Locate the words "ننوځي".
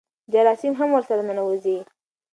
1.27-1.77